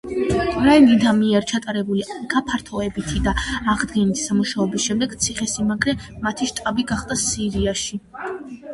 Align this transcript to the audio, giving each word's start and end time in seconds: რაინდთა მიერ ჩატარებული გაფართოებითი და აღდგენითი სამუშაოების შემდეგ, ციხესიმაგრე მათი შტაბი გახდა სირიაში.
რაინდთა 0.67 1.11
მიერ 1.17 1.45
ჩატარებული 1.51 2.05
გაფართოებითი 2.31 3.23
და 3.29 3.35
აღდგენითი 3.75 4.25
სამუშაოების 4.31 4.89
შემდეგ, 4.89 5.17
ციხესიმაგრე 5.29 5.99
მათი 6.27 6.53
შტაბი 6.55 6.91
გახდა 6.95 7.23
სირიაში. 7.31 8.05